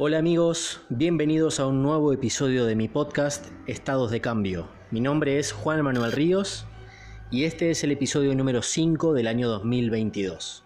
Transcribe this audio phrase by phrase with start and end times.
[0.00, 4.68] Hola amigos, bienvenidos a un nuevo episodio de mi podcast Estados de Cambio.
[4.92, 6.66] Mi nombre es Juan Manuel Ríos
[7.32, 10.62] y este es el episodio número 5 del año 2022.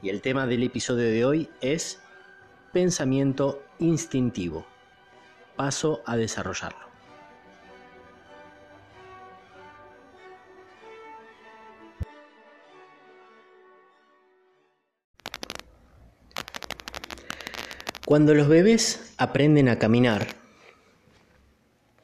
[0.00, 2.00] Y el tema del episodio de hoy es
[2.72, 4.64] pensamiento instintivo.
[5.54, 6.91] Paso a desarrollarlo.
[18.12, 20.26] Cuando los bebés aprenden a caminar,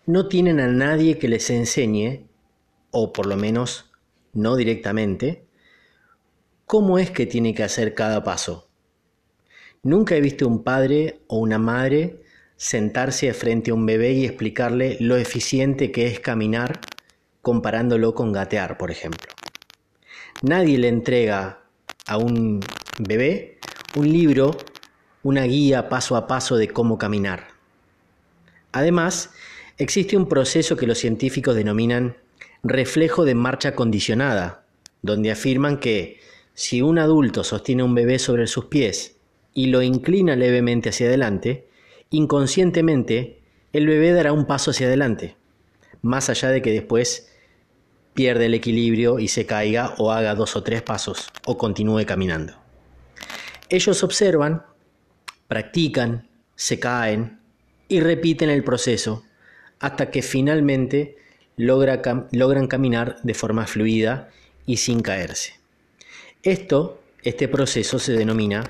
[0.06, 2.30] no tienen a nadie que les enseñe,
[2.90, 3.90] o por lo menos
[4.32, 5.44] no directamente,
[6.64, 8.70] cómo es que tiene que hacer cada paso.
[9.82, 12.22] Nunca he visto un padre o una madre
[12.56, 16.80] sentarse frente a un bebé y explicarle lo eficiente que es caminar
[17.42, 19.30] comparándolo con gatear, por ejemplo.
[20.40, 21.64] Nadie le entrega
[22.06, 22.60] a un
[22.98, 23.58] bebé
[23.96, 24.56] un libro
[25.22, 27.48] una guía paso a paso de cómo caminar.
[28.72, 29.30] Además,
[29.76, 32.16] existe un proceso que los científicos denominan
[32.62, 34.64] reflejo de marcha condicionada,
[35.02, 36.20] donde afirman que
[36.54, 39.16] si un adulto sostiene un bebé sobre sus pies
[39.54, 41.68] y lo inclina levemente hacia adelante,
[42.10, 43.40] inconscientemente
[43.72, 45.36] el bebé dará un paso hacia adelante,
[46.02, 47.32] más allá de que después
[48.14, 52.54] pierda el equilibrio y se caiga o haga dos o tres pasos o continúe caminando.
[53.68, 54.64] Ellos observan
[55.48, 57.40] practican, se caen
[57.88, 59.24] y repiten el proceso
[59.80, 61.16] hasta que finalmente
[61.56, 64.30] logran caminar de forma fluida
[64.66, 65.54] y sin caerse.
[66.42, 68.64] Esto, este proceso se denomina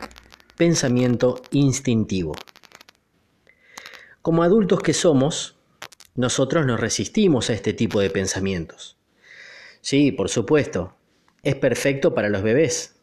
[0.56, 2.34] pensamiento instintivo.
[4.22, 5.56] Como adultos que somos,
[6.14, 8.96] nosotros nos resistimos a este tipo de pensamientos.
[9.80, 10.94] Sí, por supuesto,
[11.42, 12.96] es perfecto para los bebés,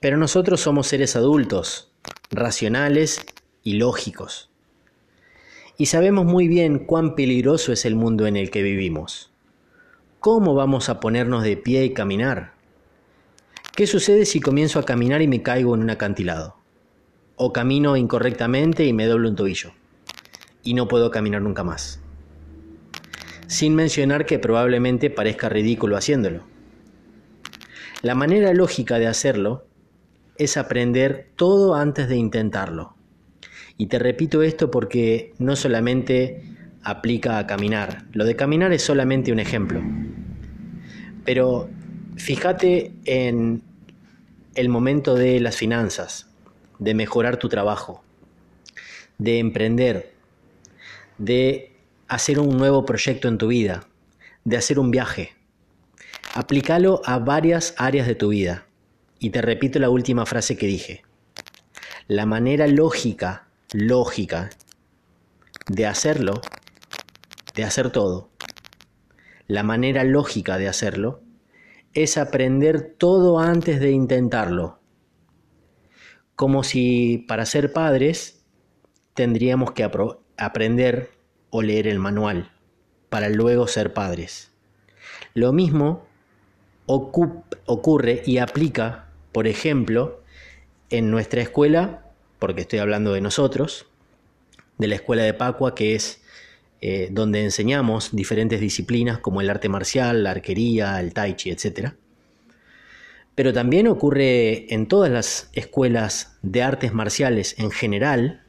[0.00, 1.90] pero nosotros somos seres adultos
[2.30, 3.24] racionales
[3.62, 4.50] y lógicos.
[5.76, 9.32] Y sabemos muy bien cuán peligroso es el mundo en el que vivimos.
[10.20, 12.52] ¿Cómo vamos a ponernos de pie y caminar?
[13.74, 16.56] ¿Qué sucede si comienzo a caminar y me caigo en un acantilado?
[17.36, 19.70] O camino incorrectamente y me doblo un tobillo.
[20.64, 22.00] Y no puedo caminar nunca más.
[23.46, 26.42] Sin mencionar que probablemente parezca ridículo haciéndolo.
[28.02, 29.67] La manera lógica de hacerlo
[30.38, 32.94] es aprender todo antes de intentarlo.
[33.76, 36.42] Y te repito esto porque no solamente
[36.82, 38.04] aplica a caminar.
[38.12, 39.82] Lo de caminar es solamente un ejemplo.
[41.24, 41.68] Pero
[42.16, 43.62] fíjate en
[44.54, 46.28] el momento de las finanzas,
[46.78, 48.02] de mejorar tu trabajo,
[49.18, 50.14] de emprender,
[51.18, 51.72] de
[52.08, 53.86] hacer un nuevo proyecto en tu vida,
[54.44, 55.34] de hacer un viaje.
[56.34, 58.67] Aplícalo a varias áreas de tu vida.
[59.18, 61.02] Y te repito la última frase que dije.
[62.06, 64.50] La manera lógica, lógica
[65.66, 66.40] de hacerlo,
[67.54, 68.30] de hacer todo,
[69.48, 71.22] la manera lógica de hacerlo
[71.94, 74.78] es aprender todo antes de intentarlo.
[76.36, 78.44] Como si para ser padres
[79.14, 79.90] tendríamos que
[80.36, 81.10] aprender
[81.50, 82.52] o leer el manual
[83.08, 84.52] para luego ser padres.
[85.34, 86.06] Lo mismo
[86.86, 89.07] ocurre y aplica
[89.38, 90.20] por ejemplo,
[90.90, 92.02] en nuestra escuela,
[92.40, 93.86] porque estoy hablando de nosotros,
[94.78, 96.22] de la escuela de Pacua, que es
[96.80, 101.92] eh, donde enseñamos diferentes disciplinas como el arte marcial, la arquería, el tai chi, etc.
[103.36, 108.42] Pero también ocurre en todas las escuelas de artes marciales en general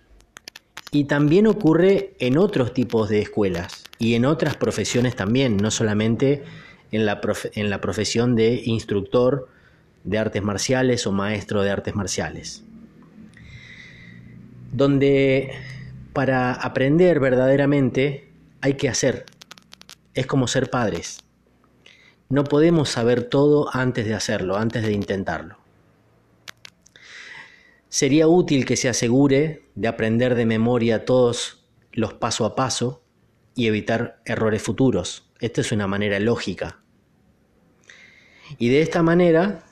[0.91, 6.45] y también ocurre en otros tipos de escuelas y en otras profesiones también, no solamente
[6.91, 7.21] en la,
[7.53, 9.49] en la profesión de instructor
[10.03, 12.63] de artes marciales o maestro de artes marciales.
[14.71, 15.51] Donde
[16.13, 19.25] para aprender verdaderamente hay que hacer.
[20.13, 21.23] Es como ser padres.
[22.29, 25.57] No podemos saber todo antes de hacerlo, antes de intentarlo.
[27.87, 33.01] Sería útil que se asegure de aprender de memoria todos los paso a paso
[33.55, 35.31] y evitar errores futuros.
[35.39, 36.79] Esta es una manera lógica.
[38.57, 39.63] Y de esta manera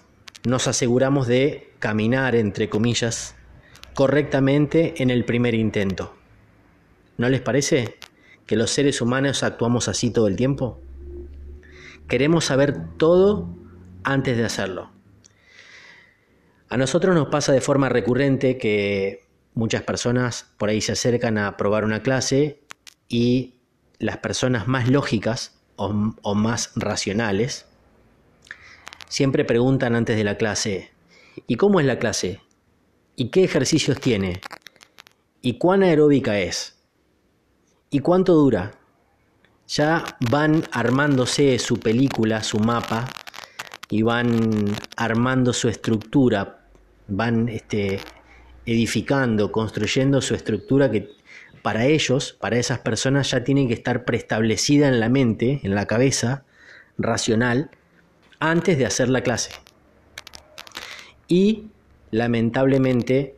[0.46, 3.36] nos aseguramos de caminar, entre comillas,
[3.94, 6.16] correctamente en el primer intento.
[7.18, 7.98] ¿No les parece
[8.46, 10.80] que los seres humanos actuamos así todo el tiempo?
[12.08, 13.50] Queremos saber todo
[14.04, 14.92] antes de hacerlo.
[16.70, 21.58] A nosotros nos pasa de forma recurrente que muchas personas por ahí se acercan a
[21.58, 22.62] probar una clase
[23.10, 23.56] y
[24.00, 27.67] las personas más lógicas o, o más racionales
[29.10, 30.92] Siempre preguntan antes de la clase,
[31.48, 32.42] ¿y cómo es la clase?
[33.16, 34.42] ¿Y qué ejercicios tiene?
[35.42, 36.78] ¿Y cuán aeróbica es?
[37.90, 38.74] ¿Y cuánto dura?
[39.68, 43.08] Ya van armándose su película, su mapa,
[43.90, 44.66] y van
[44.98, 46.60] armando su estructura,
[47.08, 48.00] van este,
[48.66, 51.12] edificando, construyendo su estructura que
[51.62, 55.86] para ellos, para esas personas ya tiene que estar preestablecida en la mente, en la
[55.86, 56.44] cabeza,
[56.98, 57.72] racional,
[58.40, 59.52] antes de hacer la clase.
[61.28, 61.68] Y
[62.12, 63.38] lamentablemente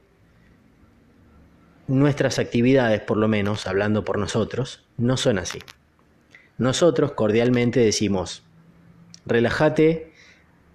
[1.87, 5.59] nuestras actividades, por lo menos, hablando por nosotros, no son así.
[6.57, 8.43] Nosotros cordialmente decimos,
[9.25, 10.11] relájate,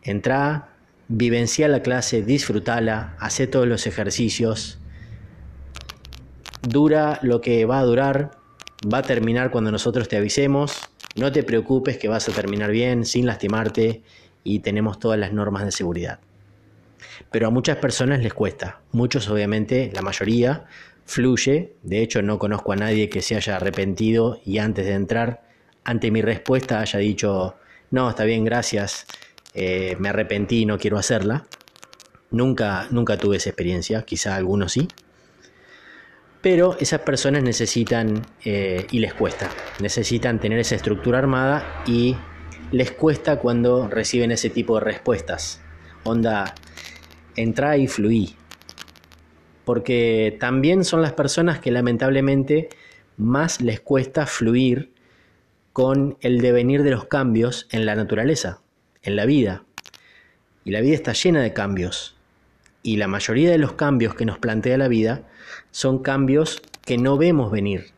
[0.03, 0.70] entra,
[1.09, 4.79] vivencia la clase, disfrútala, hace todos los ejercicios,
[6.62, 8.32] dura lo que va a durar,
[8.93, 13.05] va a terminar cuando nosotros te avisemos, no te preocupes que vas a terminar bien,
[13.05, 14.03] sin lastimarte
[14.43, 16.19] y tenemos todas las normas de seguridad.
[17.31, 20.65] Pero a muchas personas les cuesta, muchos obviamente, la mayoría,
[21.05, 25.43] fluye, de hecho no conozco a nadie que se haya arrepentido y antes de entrar,
[25.85, 27.57] ante mi respuesta haya dicho,
[27.91, 29.07] no, está bien, gracias,
[29.55, 31.47] eh, me arrepentí, no quiero hacerla.
[32.31, 34.89] Nunca, nunca tuve esa experiencia, quizá algunos sí.
[36.44, 39.50] Pero esas personas necesitan, eh, y les cuesta,
[39.81, 42.14] necesitan tener esa estructura armada y
[42.70, 45.61] les cuesta cuando reciben ese tipo de respuestas.
[46.05, 46.55] Onda,
[47.35, 48.37] entra y fluí.
[49.64, 52.69] Porque también son las personas que lamentablemente
[53.17, 54.93] más les cuesta fluir
[55.73, 58.61] con el devenir de los cambios en la naturaleza
[59.05, 59.64] en la vida.
[60.64, 62.14] Y la vida está llena de cambios.
[62.87, 65.23] Y la mayoría de los cambios que nos plantea la vida
[65.71, 67.93] son cambios que no vemos venir.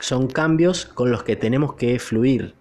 [0.00, 2.56] Son cambios con los que tenemos que fluir.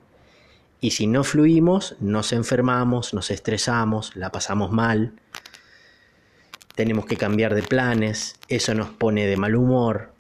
[0.82, 5.14] Y si no fluimos, nos enfermamos, nos estresamos, la pasamos mal,
[6.76, 10.14] tenemos que cambiar de planes, eso nos pone de mal humor,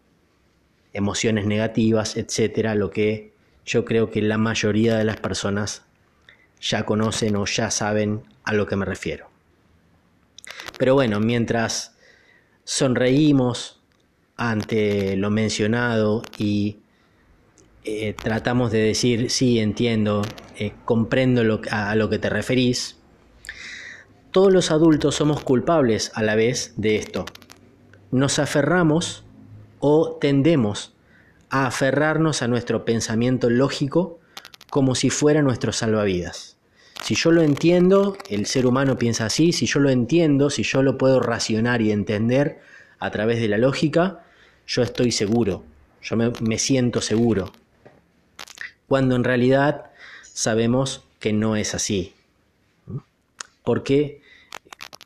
[0.91, 3.31] emociones negativas, etcétera, lo que
[3.63, 5.83] yo creo que la mayoría de las personas
[6.59, 9.30] ya conocen o ya saben a lo que me refiero.
[10.81, 11.95] Pero bueno, mientras
[12.63, 13.79] sonreímos
[14.35, 16.79] ante lo mencionado y
[17.83, 20.23] eh, tratamos de decir, sí, entiendo,
[20.57, 22.97] eh, comprendo lo, a lo que te referís,
[24.31, 27.25] todos los adultos somos culpables a la vez de esto.
[28.09, 29.23] Nos aferramos
[29.77, 30.95] o tendemos
[31.51, 34.19] a aferrarnos a nuestro pensamiento lógico
[34.71, 36.50] como si fuera nuestro salvavidas.
[37.01, 40.83] Si yo lo entiendo, el ser humano piensa así, si yo lo entiendo, si yo
[40.83, 42.61] lo puedo racionar y entender
[42.99, 44.23] a través de la lógica,
[44.67, 45.63] yo estoy seguro,
[46.03, 47.51] yo me, siento seguro.
[48.87, 49.85] Cuando en realidad
[50.21, 52.13] sabemos que no es así.
[53.63, 54.21] Porque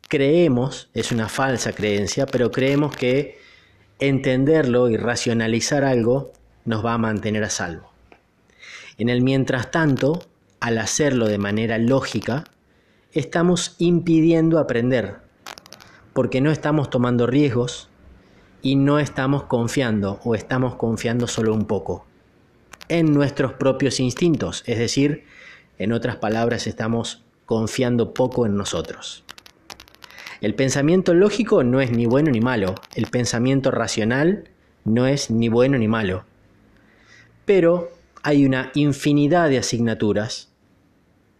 [0.08, 3.38] creemos, es una falsa creencia, pero creemos que
[3.98, 6.32] entenderlo y racionalizar algo
[6.66, 7.90] nos va a mantener a salvo.
[8.98, 10.22] En el mientras tanto,
[10.60, 12.44] al hacerlo de manera lógica,
[13.12, 15.16] estamos impidiendo aprender,
[16.12, 17.88] porque no estamos tomando riesgos
[18.62, 22.06] y no estamos confiando o estamos confiando solo un poco
[22.88, 25.24] en nuestros propios instintos, es decir,
[25.78, 29.24] en otras palabras, estamos confiando poco en nosotros.
[30.40, 34.50] El pensamiento lógico no es ni bueno ni malo, el pensamiento racional
[34.84, 36.24] no es ni bueno ni malo,
[37.44, 37.90] pero
[38.26, 40.52] hay una infinidad de asignaturas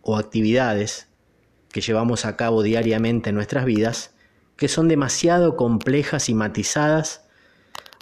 [0.02, 1.08] o actividades
[1.72, 4.14] que llevamos a cabo diariamente en nuestras vidas
[4.54, 7.24] que son demasiado complejas y matizadas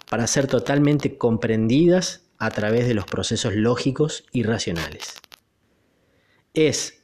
[0.07, 5.15] para ser totalmente comprendidas a través de los procesos lógicos y racionales.
[6.53, 7.01] Es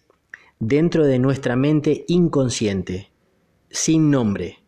[0.59, 3.11] dentro de nuestra mente inconsciente,
[3.71, 4.59] sin nombre,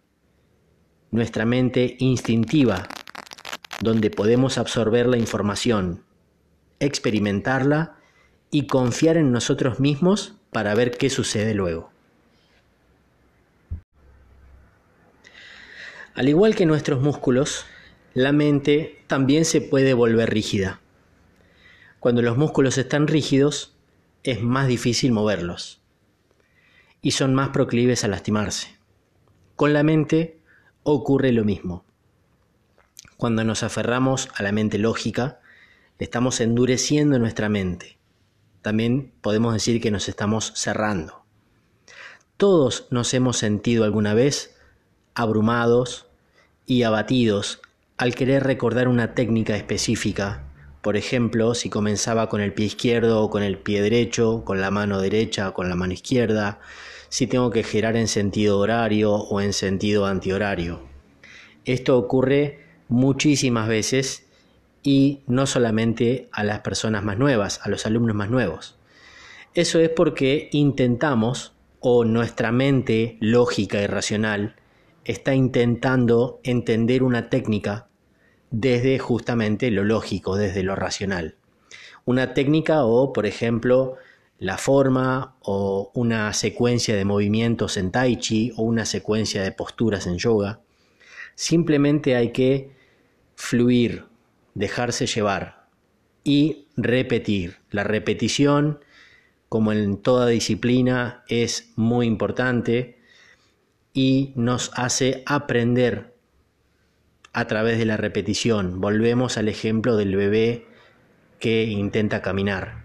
[1.12, 2.88] nuestra mente instintiva,
[3.82, 6.04] donde podemos absorber la información,
[6.86, 7.96] experimentarla
[8.52, 11.92] y confiar en nosotros mismos para ver qué sucede luego.
[16.16, 17.66] Al igual que nuestros músculos,
[18.14, 20.80] la mente también se puede volver rígida.
[22.00, 23.76] Cuando los músculos están rígidos,
[24.24, 25.82] es más difícil moverlos
[27.02, 28.78] y son más proclives a lastimarse.
[29.56, 30.40] Con la mente
[30.84, 31.86] ocurre lo mismo.
[33.18, 35.40] Cuando nos aferramos a la mente lógica,
[36.00, 37.98] estamos endureciendo nuestra mente.
[38.62, 41.26] También podemos decir que nos estamos cerrando.
[42.38, 44.56] Todos nos hemos sentido alguna vez
[45.14, 46.08] abrumados
[46.66, 47.62] y abatidos
[47.98, 50.44] al querer recordar una técnica específica.
[50.82, 54.72] Por ejemplo, si comenzaba con el pie izquierdo o con el pie derecho, con la
[54.72, 56.60] mano derecha o con la mano izquierda,
[57.10, 60.82] si tengo que girar en sentido horario o en sentido antihorario.
[61.64, 64.26] Esto ocurre muchísimas veces
[64.84, 68.78] y no solamente a las personas más nuevas, a los alumnos más nuevos.
[69.54, 74.56] Eso es porque intentamos, o nuestra mente lógica y racional,
[75.06, 77.88] está intentando entender una técnica
[78.52, 81.38] desde justamente lo lógico, desde lo racional.
[82.06, 83.96] Una técnica o, por ejemplo,
[84.40, 90.06] la forma o una secuencia de movimientos en tai chi o una secuencia de posturas
[90.06, 90.60] en yoga.
[91.36, 92.72] Simplemente hay que
[93.36, 94.06] fluir,
[94.54, 95.68] dejarse llevar
[96.24, 97.58] y repetir.
[97.70, 98.80] La repetición,
[99.50, 103.00] como en toda disciplina, es muy importante
[103.94, 106.14] y nos hace aprender
[107.34, 108.80] a través de la repetición.
[108.80, 110.68] Volvemos al ejemplo del bebé
[111.40, 112.84] que intenta caminar.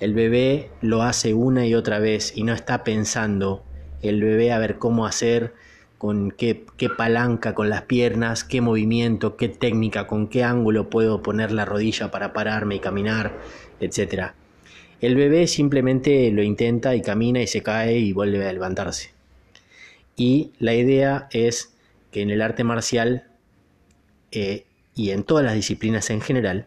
[0.00, 3.64] El bebé lo hace una y otra vez y no está pensando
[4.02, 5.54] el bebé a ver cómo hacer,
[6.02, 6.66] con qué,
[6.98, 12.10] palanca con las piernas, qué movimiento, qué técnica, con qué ángulo puedo poner la rodilla
[12.10, 13.38] para pararme y caminar,
[13.78, 14.32] etc.
[15.00, 19.12] El bebé simplemente lo intenta y camina y se cae y vuelve a levantarse.
[20.16, 21.72] Y la idea es
[22.10, 23.28] que en el arte marcial
[24.32, 24.64] eh,
[24.96, 26.66] y en todas las disciplinas en general,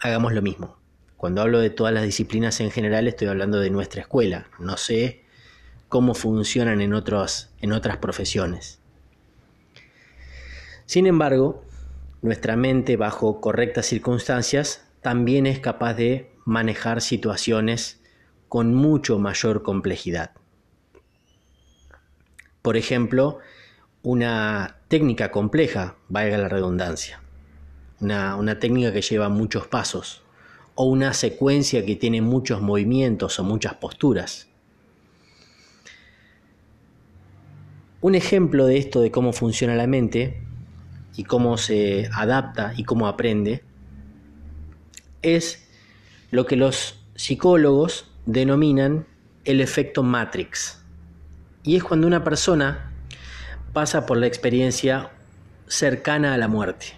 [0.00, 0.76] hagamos lo mismo.
[1.16, 4.48] Cuando hablo de todas las disciplinas en general estoy hablando de nuestra escuela.
[4.58, 5.23] No sé
[5.88, 8.80] cómo funcionan en, otros, en otras profesiones.
[10.86, 11.64] Sin embargo,
[12.22, 18.00] nuestra mente bajo correctas circunstancias también es capaz de manejar situaciones
[18.48, 20.32] con mucho mayor complejidad.
[22.62, 23.38] Por ejemplo,
[24.02, 27.20] una técnica compleja, valga la redundancia,
[28.00, 30.22] una, una técnica que lleva muchos pasos,
[30.74, 34.48] o una secuencia que tiene muchos movimientos o muchas posturas.
[38.04, 40.42] Un ejemplo de esto, de cómo funciona la mente
[41.16, 43.64] y cómo se adapta y cómo aprende,
[45.22, 45.66] es
[46.30, 49.06] lo que los psicólogos denominan
[49.46, 50.84] el efecto Matrix.
[51.62, 52.92] Y es cuando una persona
[53.72, 55.10] pasa por la experiencia
[55.66, 56.88] cercana a la muerte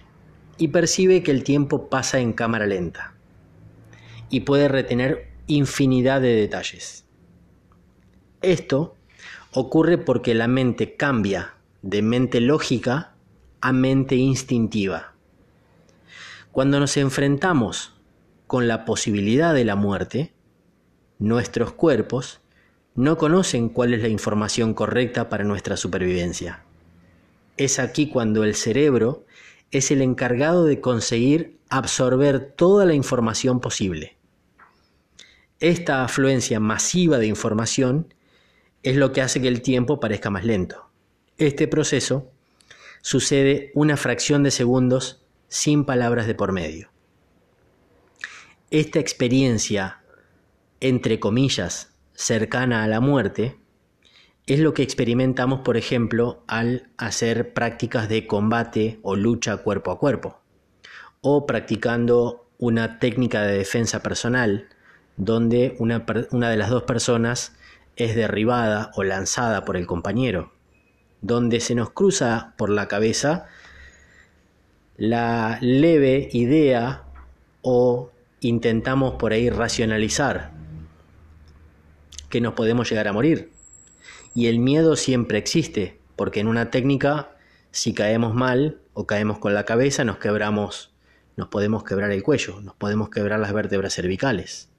[0.57, 3.13] y percibe que el tiempo pasa en cámara lenta
[4.29, 7.05] y puede retener infinidad de detalles.
[8.41, 8.96] Esto
[9.59, 13.15] ocurre porque la mente cambia de mente lógica
[13.59, 15.13] a mente instintiva.
[16.51, 17.95] Cuando nos enfrentamos
[18.45, 20.31] con la posibilidad de la muerte,
[21.17, 22.39] nuestros cuerpos
[22.93, 26.63] no conocen cuál es la información correcta para nuestra supervivencia.
[27.57, 29.25] Es aquí cuando el cerebro
[29.71, 34.17] es el encargado de conseguir absorber toda la información posible.
[35.59, 38.13] Esta afluencia masiva de información
[38.83, 40.89] es lo que hace que el tiempo parezca más lento.
[41.37, 42.31] Este proceso
[43.01, 46.89] sucede una fracción de segundos sin palabras de por medio.
[48.69, 50.01] Esta experiencia,
[50.79, 53.57] entre comillas, cercana a la muerte,
[54.47, 59.99] es lo que experimentamos, por ejemplo, al hacer prácticas de combate o lucha cuerpo a
[59.99, 60.39] cuerpo,
[61.21, 64.69] o practicando una técnica de defensa personal,
[65.17, 67.56] donde una, de las dos personas
[67.97, 70.53] es derribada o lanzada por el compañero,
[71.21, 73.47] donde se nos cruza por la cabeza
[74.97, 77.03] la leve idea
[77.61, 80.51] o intentamos por ahí racionalizar
[82.29, 83.51] que nos podemos llegar a morir.
[84.33, 87.31] Y el miedo siempre existe, porque en una técnica,
[87.71, 90.93] si caemos mal o caemos con la cabeza, nos quebramos,
[91.35, 94.69] nos podemos quebrar el cuello, nos podemos quebrar las vértebras cervicales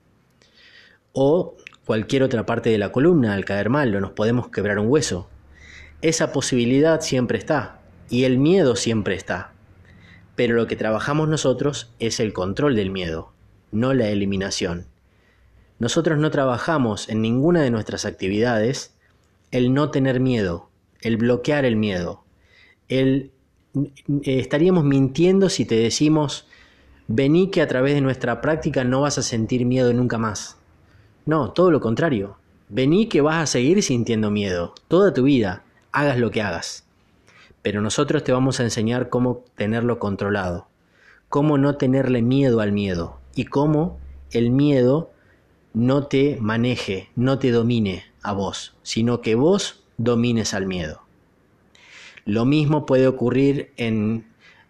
[1.21, 4.87] o cualquier otra parte de la columna al caer mal o nos podemos quebrar un
[4.87, 5.29] hueso.
[6.01, 9.51] Esa posibilidad siempre está y el miedo siempre está.
[10.37, 13.33] Pero lo que trabajamos nosotros es el control del miedo,
[13.73, 14.87] no la eliminación.
[15.81, 18.95] Nosotros no trabajamos en ninguna de nuestras actividades
[19.51, 20.69] el no tener miedo,
[21.01, 22.23] el bloquear el miedo.
[22.89, 23.33] El,
[23.75, 26.47] eh, estaríamos mintiendo si te decimos,
[27.09, 30.59] vení que a través de nuestra práctica no vas a sentir miedo nunca más.
[31.28, 32.38] No, todo lo contrario.
[32.70, 36.87] Vení que vas a seguir sintiendo miedo toda tu vida, hagas lo que hagas.
[37.61, 40.68] Pero nosotros te vamos a enseñar cómo tenerlo controlado,
[41.28, 43.99] cómo no tenerle miedo al miedo y cómo
[44.30, 45.11] el miedo
[45.75, 51.02] no te maneje, no te domine a vos, sino que vos domines al miedo.
[52.25, 54.25] Lo mismo puede ocurrir en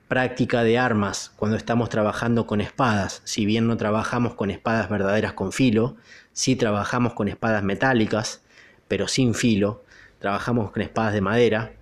[0.08, 3.20] práctica de armas cuando estamos trabajando con espadas.
[3.24, 5.96] Si bien no trabajamos con espadas verdaderas con filo,
[6.38, 8.42] Sí trabajamos con espadas metálicas,
[8.86, 9.82] pero sin filo.
[10.20, 11.72] Trabajamos con espadas de madera.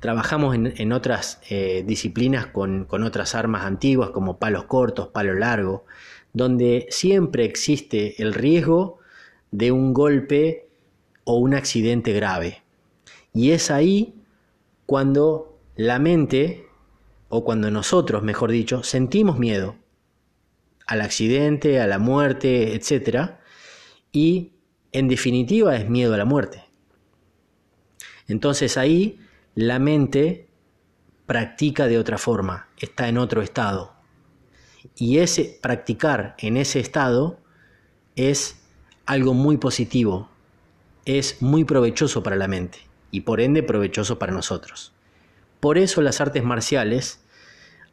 [0.00, 5.84] trabajamos en, otras eh, disciplinas con, con otras armas antiguas como palos cortos, palo largo,
[6.32, 8.98] donde siempre existe el riesgo
[9.52, 10.66] de un golpe
[11.22, 12.64] o un accidente grave.
[13.32, 14.16] Y es ahí
[14.84, 16.66] cuando la mente,
[17.28, 19.76] o cuando nosotros, mejor dicho, sentimos miedo
[20.88, 23.36] al accidente, a la muerte, etc.
[24.16, 24.52] Y
[24.92, 26.64] en definitiva es miedo a la muerte.
[28.28, 29.20] Entonces ahí
[29.54, 30.48] la mente
[31.26, 33.92] practica de otra forma, está en otro estado.
[34.94, 37.38] Y ese practicar en ese estado
[38.14, 38.62] es
[39.04, 40.30] algo muy positivo,
[41.04, 42.78] es muy provechoso para la mente
[43.10, 44.94] y por ende provechoso para nosotros.
[45.60, 47.20] Por eso las artes marciales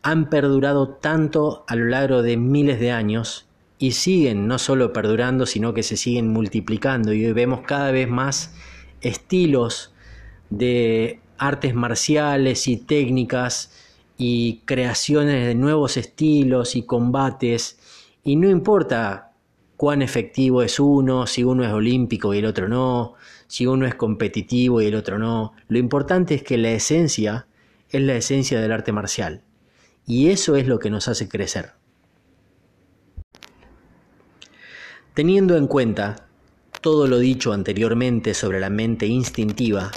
[0.03, 3.45] han perdurado tanto a lo largo de miles de años
[3.83, 8.07] y siguen no solo perdurando, sino que se siguen multiplicando y hoy vemos cada vez
[8.07, 8.55] más
[9.01, 9.93] estilos
[10.49, 13.73] de artes marciales y técnicas
[14.17, 17.77] y creaciones de nuevos estilos y combates
[18.23, 19.33] y no importa
[19.75, 23.15] cuán efectivo es uno, si uno es olímpico y el otro no,
[23.47, 25.51] si uno es competitivo y el otro no.
[25.67, 27.47] Lo importante es que la esencia
[27.89, 29.41] es la esencia del arte marcial.
[30.07, 31.82] Y eso es lo que nos hace crecer.
[35.13, 36.25] Teniendo en cuenta
[36.81, 39.91] todo lo dicho anteriormente sobre la mente instintiva,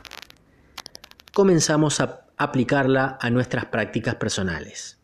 [1.32, 4.98] comenzamos a aplicarla a nuestras prácticas personales.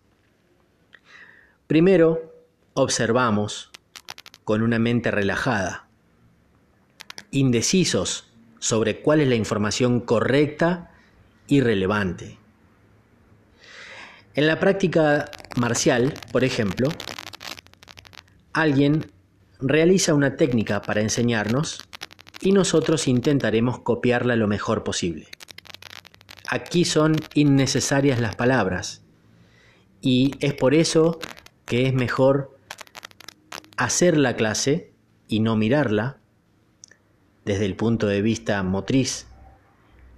[1.67, 2.31] Primero,
[2.75, 3.71] observamos
[4.45, 5.89] con una mente relajada,
[7.31, 10.91] indecisos sobre cuál es la información correcta
[11.47, 12.39] y relevante.
[14.35, 16.91] En la práctica marcial, por ejemplo,
[18.53, 19.11] alguien
[19.63, 21.89] realiza una técnica para enseñarnos
[22.41, 25.29] y nosotros intentaremos copiarla lo mejor posible.
[26.49, 29.05] Aquí son innecesarias las palabras
[30.01, 31.21] y es por eso
[31.65, 32.59] que es mejor
[33.77, 34.93] hacer la clase
[35.29, 36.19] y no mirarla
[37.45, 39.27] desde el punto de vista motriz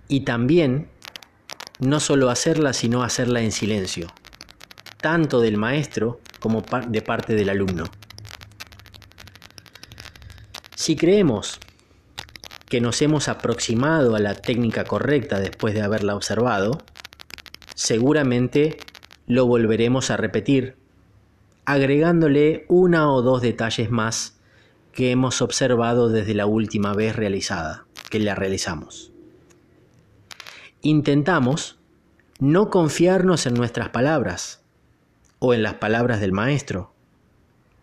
[0.09, 0.89] y también
[1.79, 4.09] no solo hacerla, sino hacerla en silencio,
[5.01, 7.85] tanto del maestro como de parte del alumno.
[10.75, 11.61] Si creemos
[12.69, 16.79] que nos hemos aproximado a la técnica correcta después de haberla observado,
[17.75, 18.79] seguramente
[19.27, 20.77] lo volveremos a repetir,
[21.65, 24.37] agregándole una o dos detalles más
[24.93, 29.13] que hemos observado desde la última vez realizada, que la realizamos.
[30.83, 31.79] Intentamos
[32.41, 34.63] no confiarnos en nuestras palabras
[35.39, 36.94] o en las palabras del maestro,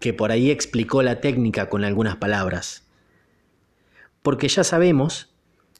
[0.01, 2.85] que por ahí explicó la técnica con algunas palabras,
[4.21, 5.33] porque ya sabemos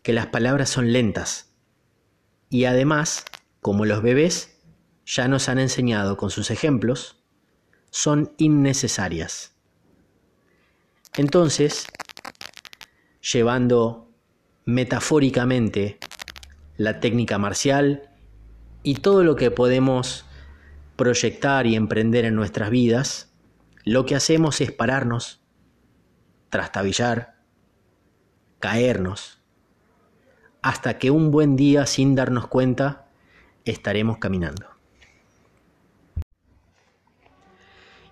[0.04, 1.52] que las palabras son lentas
[2.50, 3.26] y además,
[3.62, 4.58] como los bebés
[5.06, 7.24] ya nos han enseñado con sus ejemplos,
[7.90, 9.54] son innecesarias.
[11.16, 11.88] Entonces,
[13.22, 14.14] llevando
[14.66, 15.98] metafóricamente
[16.78, 18.10] la técnica marcial
[18.84, 20.26] y todo lo que podemos
[20.96, 23.31] proyectar y emprender en nuestras vidas,
[23.84, 25.41] lo que hacemos es pararnos,
[26.50, 27.41] trastabillar,
[28.60, 29.41] caernos,
[30.62, 33.08] hasta que un buen día, sin darnos cuenta,
[33.65, 34.67] estaremos caminando.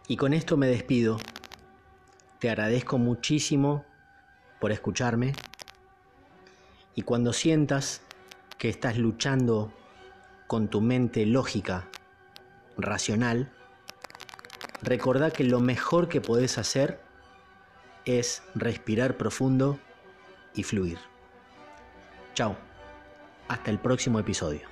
[0.08, 1.18] Y con esto me despido.
[2.40, 3.86] Te agradezco muchísimo
[4.60, 5.34] por escucharme.
[6.96, 8.02] Y cuando sientas
[8.58, 9.72] que estás luchando
[10.48, 11.88] con tu mente lógica,
[12.76, 13.54] racional,
[14.82, 17.00] recordá que lo mejor que puedes hacer
[18.06, 19.80] es respirar profundo
[20.54, 20.98] y fluir.
[22.34, 22.56] Chao,
[23.48, 24.69] hasta el próximo episodio.